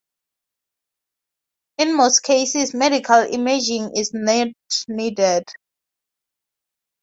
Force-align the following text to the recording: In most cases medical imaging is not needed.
In 1.77 1.95
most 1.95 2.21
cases 2.23 2.73
medical 2.73 3.19
imaging 3.19 3.91
is 3.95 4.09
not 4.15 4.47
needed. 4.87 5.43